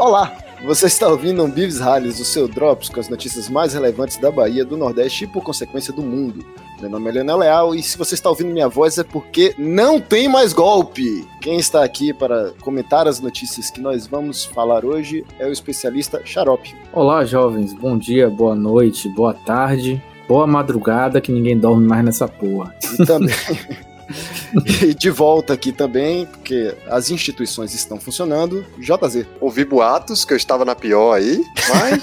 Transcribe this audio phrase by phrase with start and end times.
[0.00, 0.32] Olá,
[0.64, 4.30] você está ouvindo um Bives Rallies, o seu Drops com as notícias mais relevantes da
[4.30, 6.42] Bahia, do Nordeste e, por consequência, do mundo.
[6.80, 10.00] Meu nome é Leonel Leal e se você está ouvindo minha voz é porque não
[10.00, 11.28] tem mais golpe.
[11.42, 16.22] Quem está aqui para comentar as notícias que nós vamos falar hoje é o especialista
[16.24, 16.74] Xarope.
[16.94, 17.74] Olá, jovens.
[17.74, 22.74] Bom dia, boa noite, boa tarde, boa madrugada, que ninguém dorme mais nessa porra.
[22.98, 23.36] E também.
[24.82, 28.64] e de volta aqui também, porque as instituições estão funcionando.
[28.78, 29.26] JZ.
[29.40, 32.02] Ouvi boatos que eu estava na pior aí, mas.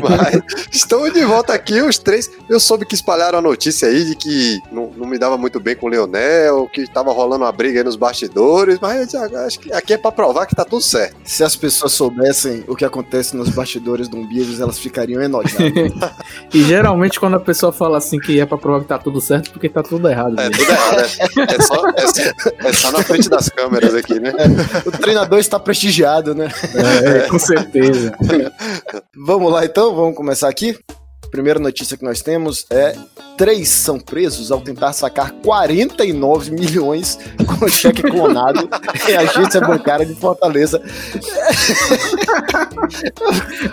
[0.02, 2.30] mas estamos de volta aqui, os três.
[2.48, 5.76] Eu soube que espalharam a notícia aí de que não, não me dava muito bem
[5.76, 9.94] com o Leonel, que estava rolando uma briga aí nos bastidores, mas acho que aqui
[9.94, 11.16] é para provar que tá tudo certo.
[11.24, 15.60] Se as pessoas soubessem o que acontece nos bastidores do Umbigos, elas ficariam enojadas.
[16.52, 19.50] e geralmente quando a pessoa fala assim que é para provar que tá tudo certo,
[19.50, 20.38] porque tá tudo errado.
[20.38, 24.32] É, tudo errado, é, é, só, é, é, só, na frente das câmeras aqui, né?
[24.84, 26.48] O treinador está prestigiado, né?
[26.74, 28.12] É, com certeza.
[29.16, 30.78] vamos lá então, vamos começar aqui?
[31.30, 32.94] Primeira notícia que nós temos é:
[33.40, 38.68] três são presos ao tentar sacar 49 milhões com cheque clonado
[39.08, 40.82] em agência bancária de Fortaleza.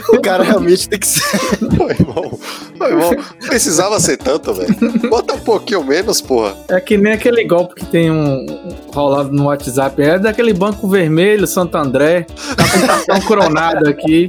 [0.08, 1.22] o cara realmente tem que ser.
[1.60, 2.40] Meu irmão,
[2.80, 4.74] meu irmão, precisava ser tanto, velho.
[5.10, 6.56] Bota um pouquinho menos, porra.
[6.70, 8.46] É que nem aquele golpe que tem um,
[8.94, 10.02] rolado no WhatsApp.
[10.02, 12.26] É daquele banco vermelho, Santo André.
[12.56, 14.28] Tá com cartão coronado aqui.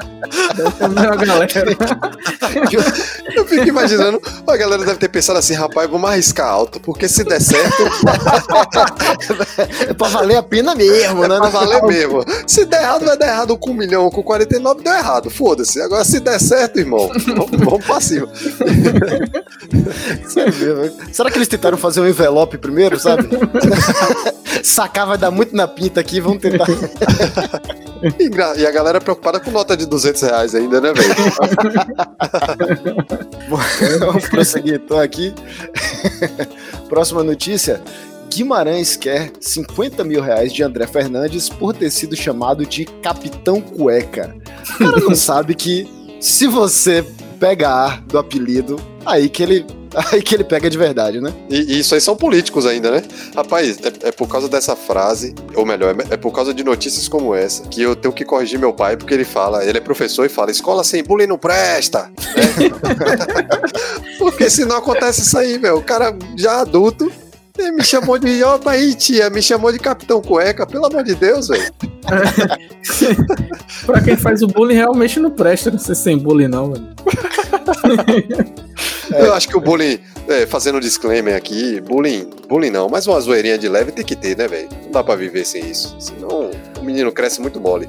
[0.57, 1.49] Deve a galera.
[3.35, 7.25] Eu fico imaginando, a galera deve ter pensado assim, rapaz, vamos arriscar alto, porque se
[7.25, 7.83] der certo.
[9.89, 11.37] é pra valer a pena mesmo, né?
[11.37, 12.25] É pra valer mesmo.
[12.47, 15.31] Se der errado, vai dar errado com 1 milhão, com 49, deu errado.
[15.31, 15.81] Foda-se.
[15.81, 18.29] Agora, se der certo, irmão, vamos, vamos pra cima.
[21.13, 23.29] Será que eles tentaram fazer um envelope primeiro, sabe?
[24.63, 26.67] Sacar vai dar muito na pinta aqui, vamos tentar.
[28.59, 31.15] E a galera preocupada com nota de 200 reais ainda, né, velho?
[34.01, 35.35] Vamos prosseguir então aqui.
[36.89, 37.83] Próxima notícia.
[38.31, 44.37] Guimarães quer 50 mil reais de André Fernandes por ter sido chamado de Capitão Cueca.
[44.75, 45.89] O cara não sabe que
[46.21, 47.05] se você
[47.41, 49.67] pegar do apelido, aí que ele
[50.13, 51.33] Aí que ele pega de verdade, né?
[51.49, 53.03] E, e isso aí são políticos ainda, né?
[53.35, 57.09] Rapaz, é, é, por causa dessa frase, ou melhor, é, é, por causa de notícias
[57.09, 60.27] como essa, que eu tenho que corrigir meu pai, porque ele fala, ele é professor
[60.27, 62.11] e fala, escola sem bullying não presta.
[64.19, 67.11] porque se não acontece isso aí, meu, o cara já adulto
[67.59, 68.43] ele me chamou de.
[68.45, 71.73] Opa aí, tia, me chamou de Capitão Cueca, pelo amor de Deus, velho.
[73.85, 76.87] pra quem faz o bullying, realmente não presta não ser sem bullying, não, velho.
[79.13, 79.27] É.
[79.27, 79.99] Eu acho que o bullying,
[80.29, 84.17] é, fazendo um disclaimer aqui, bullying, bullying não, mas uma zoeirinha de leve tem que
[84.17, 84.69] ter, né, velho?
[84.85, 85.97] Não dá pra viver sem isso.
[85.99, 87.87] Senão o menino cresce muito mole.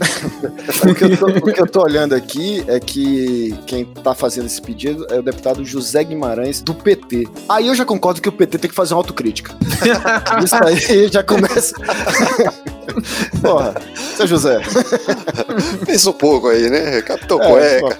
[0.88, 4.60] o, que tô, o, que eu tô, olhando aqui é que quem tá fazendo esse
[4.60, 7.28] pedido é o deputado José Guimarães, do PT.
[7.48, 9.54] Aí eu já concordo que o PT tem que fazer uma autocrítica.
[10.42, 11.74] Isso aí já começa.
[13.42, 13.74] Porra,
[14.20, 14.60] seu José.
[15.86, 17.00] Pensa um pouco aí, né?
[17.02, 17.98] Capitão é, Cueca.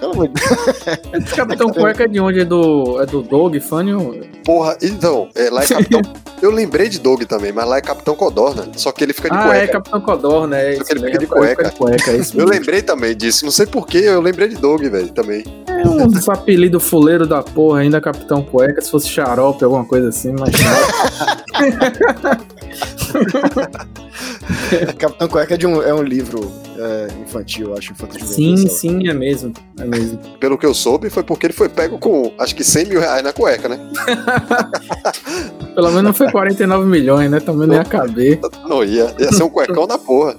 [1.14, 2.40] Esse Capitão Cueca é de onde?
[2.40, 4.20] É do, é do Dog, Fânio?
[4.44, 6.00] Porra, então, é, lá é Capitão.
[6.42, 8.68] eu lembrei de Dog também, mas lá é Capitão Codorna.
[8.76, 9.58] Só que ele fica de ah, cueca.
[9.58, 10.76] Ah, é Capitão Codorna, é.
[10.76, 11.50] Só que ele fica de cueca.
[11.50, 13.44] Fica de cueca é eu lembrei também disso.
[13.44, 15.44] Não sei porquê, eu lembrei de Dog, velho, também.
[15.66, 20.34] É um apelido fuleiro da porra, ainda Capitão Cueca, se fosse xarope, alguma coisa assim,
[20.38, 20.50] mas.
[24.98, 29.14] Capitão Cueca é, de um, é um livro é, infantil, acho, infantil Sim, sim, é
[29.14, 30.18] mesmo, é mesmo.
[30.38, 33.22] Pelo que eu soube, foi porque ele foi pego com, acho que 100 mil reais
[33.22, 33.78] na cueca, né?
[35.74, 37.40] Pelo menos não foi 49 milhões, né?
[37.40, 38.40] Também não ia caber.
[38.68, 40.36] Não ia, ia ser um cuecão da porra.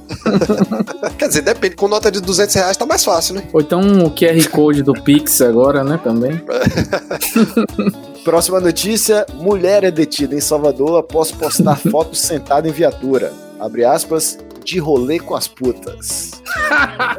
[1.18, 3.44] Quer dizer, depende, com nota de 200 reais tá mais fácil, né?
[3.54, 6.42] Ou então o QR Code do Pix agora, né, também.
[8.24, 13.34] Próxima notícia: mulher é detida em Salvador após postar fotos sentada em viatura.
[13.60, 16.32] Abre aspas, de rolê com as putas.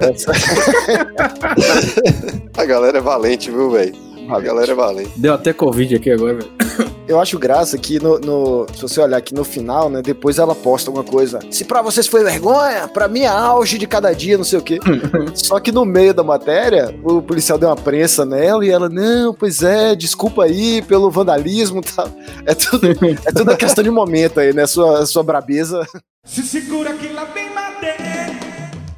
[0.01, 0.33] Essa...
[2.57, 3.95] A galera é valente, viu, velho?
[4.29, 5.13] A galera é valente.
[5.17, 6.92] Deu até Covid aqui agora, velho.
[7.07, 10.55] Eu acho graça que no, no, se você olhar aqui no final, né, depois ela
[10.55, 11.41] posta alguma coisa.
[11.51, 14.63] Se pra vocês foi vergonha, pra mim é auge de cada dia, não sei o
[14.63, 14.79] quê.
[15.35, 19.35] Só que no meio da matéria, o policial deu uma prensa nela e ela, não,
[19.35, 22.09] pois é, desculpa aí pelo vandalismo e tal.
[22.47, 22.87] É tudo,
[23.27, 24.67] é tudo questão de momento aí, né?
[24.67, 25.87] Sua, sua brabeza.
[26.25, 28.12] Se segura que lá vem madeira.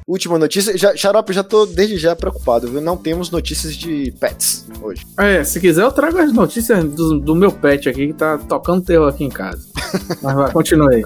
[0.07, 0.77] Última notícia.
[0.77, 2.79] Já, Xarope, já tô desde já preocupado, viu?
[2.79, 5.03] Não temos notícias de pets hoje.
[5.17, 8.83] É, se quiser eu trago as notícias do, do meu pet aqui, que tá tocando
[8.83, 9.67] terror aqui em casa.
[10.21, 11.05] Mas vai, continue aí.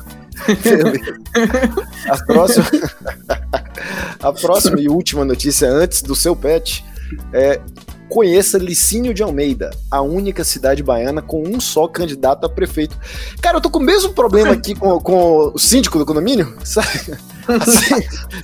[2.10, 2.70] As próximas,
[4.20, 6.84] A próxima e última notícia antes do seu pet
[7.32, 7.62] é
[8.10, 12.98] conheça Licínio de Almeida, a única cidade baiana com um só candidato a prefeito.
[13.42, 17.18] Cara, eu tô com o mesmo problema aqui com, com o síndico do condomínio, sabe?
[17.50, 17.96] Assim,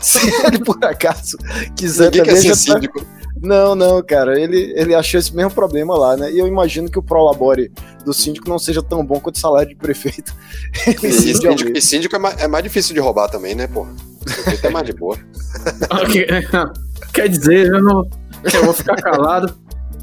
[0.02, 1.38] se ele por acaso
[1.76, 3.06] quiser Ninguém quer também ser já tá- síndico.
[3.42, 6.32] Não, não, cara, ele, ele achou esse mesmo problema lá, né?
[6.32, 7.72] E eu imagino que o prolabore
[8.04, 10.34] do síndico não seja tão bom quanto o salário de prefeito.
[11.04, 13.86] E, síndico, e síndico é mais, é mais difícil de roubar também, né, pô?
[14.24, 15.18] Prefeito é mais de boa.
[17.14, 18.10] Quer dizer, eu não.
[18.54, 19.56] Eu vou ficar calado.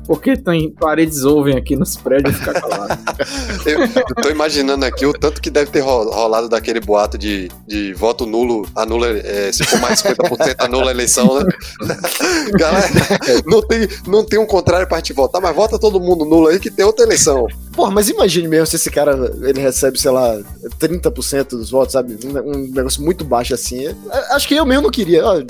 [0.07, 2.99] Porque tem paredes ouvem aqui nos prédios, ficar calado.
[3.65, 7.49] Eu, eu tô imaginando aqui o tanto que deve ter ro- rolado daquele boato de,
[7.67, 11.45] de voto nulo, anula, é, se for mais de 50% anula a eleição, né?
[12.59, 12.89] Galera,
[13.47, 16.59] não tem, não tem um contrário pra gente votar, mas vota todo mundo nulo aí
[16.59, 17.47] que tem outra eleição.
[17.73, 19.13] Porra, mas imagine mesmo se esse cara
[19.43, 20.39] ele recebe, sei lá,
[20.81, 22.19] 30% dos votos, sabe?
[22.25, 23.83] Um, um negócio muito baixo assim.
[23.85, 23.97] Eu-
[24.33, 25.25] Acho que eu mesmo não queria.
[25.25, 25.43] Ó,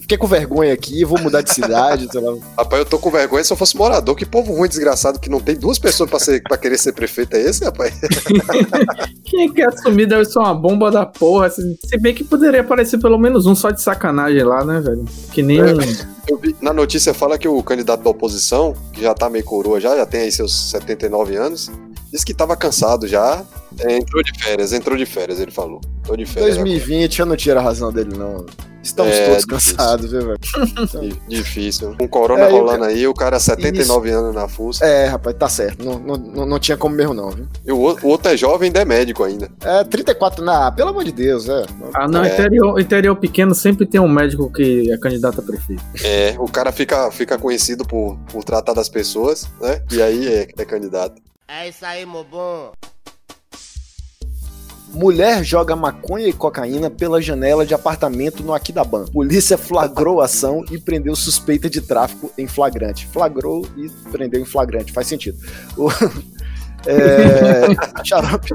[0.00, 2.36] fiquei com vergonha aqui, vou mudar de cidade, sei lá.
[2.58, 4.14] Rapaz, eu tô com vergonha se eu fosse morador.
[4.16, 7.34] Que povo ruim, desgraçado, que não tem duas pessoas pra, ser, pra querer ser prefeito
[7.36, 7.92] é esse, rapaz?
[9.24, 11.46] Quem quer assumir deve ser uma bomba da porra.
[11.46, 11.76] assim.
[11.84, 15.04] Se bem que poderia aparecer pelo menos um só de sacanagem lá, né, velho?
[15.32, 15.58] Que nem.
[16.28, 19.80] Eu vi- na notícia fala que o candidato da oposição, que já tá meio coroa
[19.80, 21.70] já, já tem aí seus 79 anos,
[22.10, 23.42] disse que tava cansado já.
[23.78, 25.80] É, entrou de férias, entrou de férias, ele falou.
[26.04, 26.56] Tô de férias.
[26.56, 28.44] 2020 eu não tiro a razão dele, não.
[28.82, 29.76] Estamos É, todos difícil.
[29.76, 30.38] cansados, viu, velho?
[30.54, 31.06] agora.
[31.06, 31.94] Di- Difícil.
[31.98, 34.84] Com corona É, eu- rolando aí, o cara 79 anos na fuça.
[34.86, 35.84] É, rapaz, tá certo.
[35.84, 37.46] Não, não, não, tinha como mesmo, não, viu?
[37.66, 39.50] E o, o outro é jovem e ainda é médico ainda.
[39.62, 41.62] É, 34, na, pelo amor de Deus, é.
[41.94, 42.32] Ah, não, É.
[42.32, 45.82] interior, interior pequeno sempre tem um médico que é candidato a prefeito.
[46.02, 49.82] É, o cara fica, fica conhecido por, por tratar das pessoas, né?
[49.92, 51.20] E aí é, é candidato.
[51.52, 52.72] É isso aí, meu bom.
[54.92, 59.04] Mulher joga maconha e cocaína pela janela de apartamento no Aquidaban.
[59.06, 63.04] Polícia flagrou a ação e prendeu suspeita de tráfico em flagrante.
[63.08, 65.38] Flagrou e prendeu em flagrante, faz sentido.
[65.76, 65.90] O,
[66.86, 67.74] é,
[68.06, 68.50] Xarope.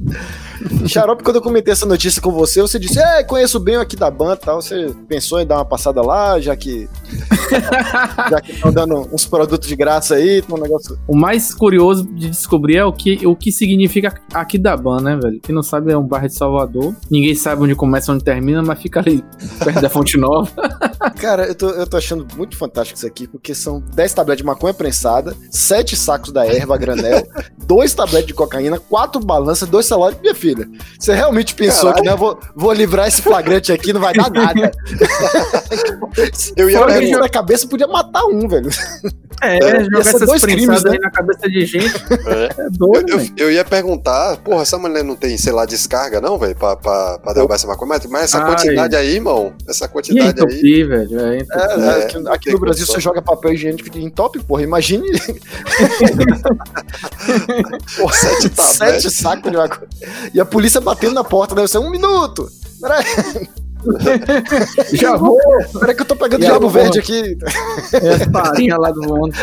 [0.86, 4.34] Xarope, quando eu comentei essa notícia com você, você disse: É, conheço bem o Aquidaban
[4.34, 4.60] e tal.
[4.60, 6.88] Você pensou em dar uma passada lá, já que.
[8.30, 10.98] já que estão dando uns produtos de graça aí, um negócio.
[11.06, 15.40] O mais curioso de descobrir é o que, o que significa Aquidaban, né, velho?
[15.40, 16.94] Quem não sabe é um bairro de Salvador.
[17.10, 19.24] Ninguém sabe onde começa e onde termina, mas fica ali
[19.62, 20.50] perto da Fonte Nova.
[21.16, 24.46] Cara, eu tô, eu tô achando muito fantástico isso aqui, porque são 10 tabletes de
[24.46, 27.26] maconha prensada, 7 sacos da erva a granel,
[27.66, 30.20] 2 tabletes de cocaína, 4 balanças, 2 salários.
[30.20, 34.14] Minha filha, você realmente pensou que, né, vou, vou livrar esse flagrante aqui, não vai
[34.14, 34.70] dar nada.
[36.56, 38.68] Eu ia Fora na cabeça, podia matar um, velho.
[39.42, 40.90] É, ia jogar essas dois crimes, né?
[40.92, 41.90] aí na cabeça de gente.
[42.26, 42.44] É.
[42.44, 43.32] É Eu, doido, eu- velho.
[43.36, 47.18] eu ia perguntar, porra, essa mulher não tem, sei lá, descarga, não, velho, pra, pra,
[47.18, 47.88] pra derrubar essa maconha?
[47.88, 48.46] Mas, mas essa Ai.
[48.50, 50.46] quantidade aí, irmão, essa E quantidade aí.
[50.46, 51.20] entupir, velho.
[51.20, 51.60] É, entupir.
[51.60, 54.62] É, É, aqui, não aqui no Brasil você joga papel higiênico de entope, porra.
[54.62, 55.08] Imagine.
[57.96, 59.79] porra, Sete sete, sacos de maconha.
[60.34, 62.48] E a polícia batendo na porta, deve ser um minuto.
[62.80, 63.04] Peraí,
[64.92, 65.36] Já vou.
[65.78, 67.36] peraí que eu tô pegando diabo verde aqui.
[68.68, 69.34] É lá do mundo.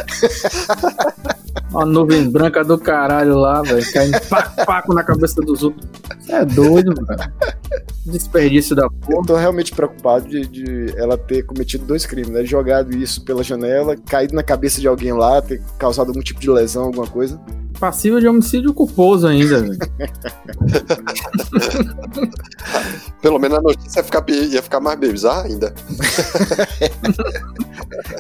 [1.72, 3.92] Uma nuvem branca do caralho lá, velho.
[3.92, 5.86] Caindo paco, paco na cabeça dos outros.
[6.20, 7.34] Você é doido, velho.
[8.06, 9.28] Desperdício da Eu porra.
[9.28, 12.46] tô realmente preocupado de, de ela ter cometido dois crimes, né?
[12.46, 16.50] Jogado isso pela janela, caído na cabeça de alguém lá, ter causado algum tipo de
[16.50, 17.40] lesão, alguma coisa.
[17.80, 19.78] Passível de homicídio culposo ainda, velho.
[23.22, 25.74] Pelo menos a notícia ia ficar, ia ficar mais bizarra ainda.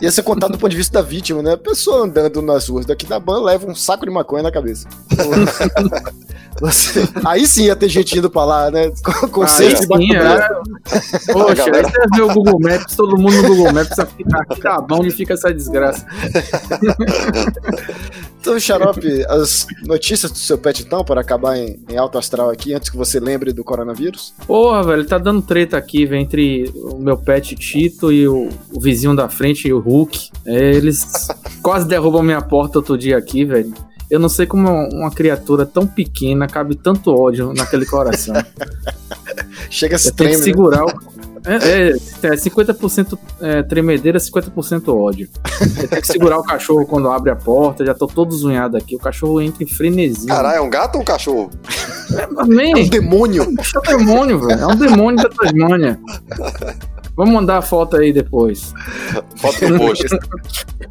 [0.01, 1.53] Ia ser contado do ponto de vista da vítima, né?
[1.53, 4.87] A pessoa andando nas ruas daqui da ban leva um saco de maconha na cabeça.
[6.59, 8.91] Você- Aí sim ia ter gente indo pra lá, né?
[9.03, 10.49] Com, com Aí cesto debaixo sim, é.
[11.31, 14.41] Poxa, galera- aí você vê o Google Maps, todo mundo no Google Maps, vai ficar
[14.49, 16.03] acabão onde fica essa desgraça.
[18.39, 22.73] Então, Xarope, as notícias do seu pet, então, para acabar em, em alto astral aqui,
[22.73, 24.33] antes que você lembre do coronavírus.
[24.45, 28.79] Porra, velho, tá dando treta aqui, velho, entre o meu pet Tito e o, o
[28.79, 30.29] vizinho da frente, o Hulk.
[30.45, 31.27] É, eles
[31.61, 33.73] quase derrubam minha porta outro dia aqui, velho.
[34.09, 38.35] Eu não sei como uma criatura tão pequena cabe tanto ódio naquele coração.
[39.69, 40.43] Chega a se Eu tenho que treme, né?
[40.43, 41.16] segurar o.
[41.47, 45.29] É, é, é 50% é, tremedeira, 50% ódio.
[45.89, 48.95] Tenho que segurar o cachorro quando abre a porta, já tô todo zunhado aqui.
[48.95, 50.27] O cachorro entra em frenesi.
[50.27, 51.49] Caralho, é um gato ou um cachorro?
[52.13, 53.43] É, man, É um demônio.
[53.43, 54.61] é um demônio, velho.
[54.61, 55.99] É um demônio da Tasmânia.
[57.15, 58.73] Vamos mandar a foto aí depois.
[59.37, 60.05] Foto no post.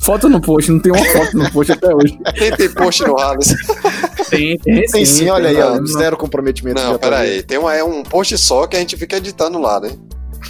[0.01, 2.19] Foto no post, não tem uma foto no post até hoje.
[2.35, 3.55] Quem tem post no Hades?
[4.29, 6.83] Tem, tem, Tem sim, olha aí, ó, Não, zero comprometimento.
[6.83, 7.31] Não, já tá pera vendo.
[7.31, 7.43] aí.
[7.45, 9.93] Tem uma, é um post só que a gente fica editando lá, né?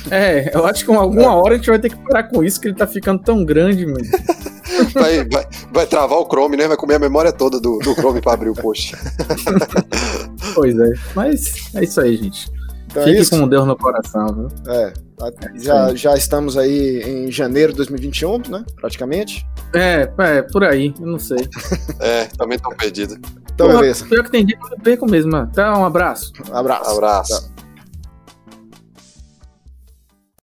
[0.11, 2.69] É, eu acho que alguma hora a gente vai ter que parar com isso, que
[2.69, 3.99] ele tá ficando tão grande, mano.
[4.93, 6.67] Vai, vai, vai travar o Chrome, né?
[6.67, 8.95] Vai comer a memória toda do, do Chrome pra abrir o post.
[10.55, 10.93] Pois é.
[11.15, 12.51] Mas é isso aí, gente.
[12.87, 13.31] Então é Fique isso.
[13.31, 14.49] com Deus no coração, viu?
[14.73, 14.93] É,
[15.55, 18.65] isso já, já estamos aí em janeiro de 2021, né?
[18.75, 19.47] Praticamente.
[19.75, 21.49] É, é, por aí, eu não sei.
[22.01, 23.17] É, também tô perdido.
[23.55, 24.05] Então, Porra, beleza.
[24.05, 25.51] Pior que tem dia que eu perco mesmo, mano.
[25.55, 26.33] Tá, um abraço.
[26.53, 26.91] Abraço.
[26.91, 27.56] Abraço.